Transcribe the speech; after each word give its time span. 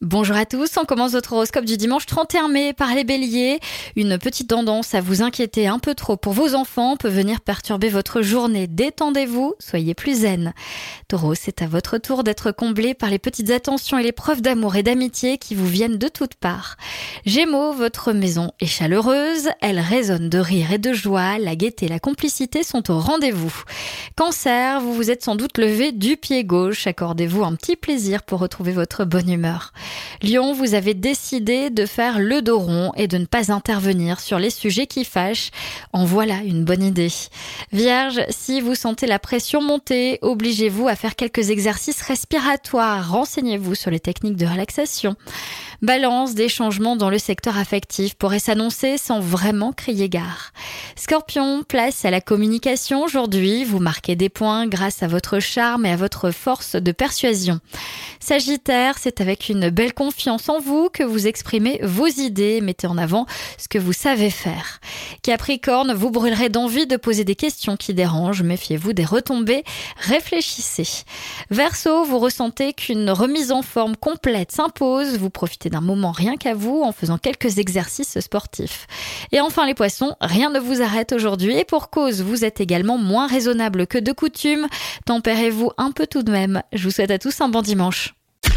Bonjour 0.00 0.36
à 0.36 0.44
tous, 0.44 0.76
on 0.76 0.84
commence 0.84 1.12
votre 1.12 1.32
horoscope 1.32 1.64
du 1.64 1.78
dimanche 1.78 2.04
31 2.04 2.48
mai 2.48 2.72
par 2.74 2.94
les 2.94 3.04
béliers. 3.04 3.58
Une 3.96 4.18
petite 4.18 4.48
tendance 4.48 4.94
à 4.94 5.00
vous 5.00 5.22
inquiéter 5.22 5.66
un 5.66 5.78
peu 5.78 5.94
trop 5.94 6.18
pour 6.18 6.34
vos 6.34 6.54
enfants 6.54 6.98
peut 6.98 7.08
venir 7.08 7.40
perturber 7.40 7.88
votre 7.88 8.20
journée. 8.20 8.66
Détendez-vous, 8.66 9.54
soyez 9.60 9.94
plus 9.94 10.20
zen. 10.20 10.52
Taureau, 11.08 11.34
c'est 11.34 11.62
à 11.62 11.66
votre 11.66 11.96
tour 11.96 12.22
d'être 12.22 12.52
comblé 12.52 12.92
par 12.92 13.08
les 13.08 13.18
petites 13.18 13.50
attentions 13.50 13.96
et 13.96 14.02
les 14.02 14.12
preuves 14.12 14.42
d'amour 14.42 14.76
et 14.76 14.82
d'amitié 14.82 15.38
qui 15.38 15.54
vous 15.54 15.66
viennent 15.66 15.96
de 15.96 16.08
toutes 16.08 16.34
parts. 16.34 16.76
Gémeaux, 17.24 17.72
votre 17.72 18.12
maison 18.12 18.50
est 18.60 18.66
chaleureuse, 18.66 19.48
elle 19.62 19.80
résonne 19.80 20.28
de 20.28 20.38
rire 20.38 20.72
et 20.72 20.78
de 20.78 20.92
joie, 20.92 21.38
la 21.38 21.56
gaieté 21.56 21.86
et 21.86 21.88
la 21.88 22.00
complicité 22.00 22.62
sont 22.62 22.90
au 22.90 22.98
rendez-vous. 22.98 23.62
Cancer, 24.16 24.80
vous 24.82 24.92
vous 24.92 25.10
êtes 25.10 25.24
sans 25.24 25.36
doute 25.36 25.56
levé 25.56 25.92
du 25.92 26.18
pied 26.18 26.44
gauche, 26.44 26.86
accordez-vous 26.86 27.42
un 27.42 27.54
petit 27.54 27.76
plaisir 27.76 28.22
pour 28.22 28.40
retrouver 28.40 28.72
votre 28.72 29.04
bonne 29.04 29.30
humeur. 29.30 29.72
Lyon, 30.22 30.52
vous 30.52 30.74
avez 30.74 30.94
décidé 30.94 31.70
de 31.70 31.86
faire 31.86 32.18
le 32.18 32.42
dos 32.42 32.58
rond 32.58 32.92
et 32.96 33.08
de 33.08 33.18
ne 33.18 33.26
pas 33.26 33.52
intervenir 33.52 34.20
sur 34.20 34.38
les 34.38 34.50
sujets 34.50 34.86
qui 34.86 35.04
fâchent. 35.04 35.50
En 35.92 36.04
voilà 36.04 36.36
une 36.44 36.64
bonne 36.64 36.82
idée. 36.82 37.12
Vierge, 37.72 38.20
si 38.30 38.60
vous 38.60 38.74
sentez 38.74 39.06
la 39.06 39.18
pression 39.18 39.62
monter, 39.62 40.18
obligez-vous 40.22 40.88
à 40.88 40.96
faire 40.96 41.16
quelques 41.16 41.50
exercices 41.50 42.02
respiratoires. 42.02 43.10
Renseignez-vous 43.10 43.74
sur 43.74 43.90
les 43.90 44.00
techniques 44.00 44.36
de 44.36 44.46
relaxation. 44.46 45.16
Balance, 45.82 46.34
des 46.34 46.48
changements 46.48 46.96
dans 46.96 47.10
le 47.10 47.18
secteur 47.18 47.58
affectif 47.58 48.14
pourraient 48.14 48.38
s'annoncer 48.38 48.96
sans 48.96 49.20
vraiment 49.20 49.72
crier 49.72 50.08
gare. 50.08 50.52
Scorpion, 50.96 51.62
place 51.62 52.04
à 52.04 52.10
la 52.10 52.20
communication 52.20 53.02
aujourd'hui. 53.02 53.64
Vous 53.64 53.80
marquez 53.80 54.16
des 54.16 54.28
points 54.28 54.66
grâce 54.66 55.02
à 55.02 55.08
votre 55.08 55.40
charme 55.40 55.84
et 55.84 55.90
à 55.90 55.96
votre 55.96 56.30
force 56.30 56.76
de 56.76 56.92
persuasion. 56.92 57.60
Sagittaire, 58.20 58.96
c'est 58.98 59.20
avec 59.20 59.48
une 59.48 59.68
belle 59.74 59.92
confiance 59.92 60.48
en 60.48 60.60
vous 60.60 60.88
que 60.88 61.02
vous 61.02 61.26
exprimez 61.26 61.80
vos 61.82 62.06
idées, 62.06 62.60
mettez 62.60 62.86
en 62.86 62.96
avant 62.96 63.26
ce 63.58 63.68
que 63.68 63.78
vous 63.78 63.92
savez 63.92 64.30
faire. 64.30 64.80
Capricorne, 65.22 65.92
vous 65.92 66.10
brûlerez 66.10 66.48
d'envie 66.48 66.86
de 66.86 66.96
poser 66.96 67.24
des 67.24 67.34
questions 67.34 67.76
qui 67.76 67.92
dérangent, 67.92 68.42
méfiez-vous 68.42 68.92
des 68.92 69.04
retombées, 69.04 69.64
réfléchissez. 69.98 71.04
Verseau, 71.50 72.04
vous 72.04 72.18
ressentez 72.18 72.72
qu'une 72.72 73.10
remise 73.10 73.52
en 73.52 73.62
forme 73.62 73.96
complète 73.96 74.52
s'impose, 74.52 75.18
vous 75.18 75.30
profitez 75.30 75.70
d'un 75.70 75.80
moment 75.80 76.12
rien 76.12 76.36
qu'à 76.36 76.54
vous 76.54 76.82
en 76.82 76.92
faisant 76.92 77.18
quelques 77.18 77.58
exercices 77.58 78.20
sportifs. 78.20 78.86
Et 79.32 79.40
enfin 79.40 79.66
les 79.66 79.74
poissons, 79.74 80.14
rien 80.20 80.50
ne 80.50 80.60
vous 80.60 80.80
arrête 80.80 81.12
aujourd'hui 81.12 81.58
et 81.58 81.64
pour 81.64 81.90
cause, 81.90 82.22
vous 82.22 82.44
êtes 82.44 82.60
également 82.60 82.96
moins 82.96 83.26
raisonnable 83.26 83.86
que 83.86 83.98
de 83.98 84.12
coutume, 84.12 84.68
tempérez-vous 85.04 85.72
un 85.78 85.90
peu 85.90 86.06
tout 86.06 86.22
de 86.22 86.30
même. 86.30 86.62
Je 86.72 86.84
vous 86.84 86.90
souhaite 86.90 87.10
à 87.10 87.18
tous 87.18 87.40
un 87.40 87.48
bon 87.48 87.62
dimanche. 87.62 88.14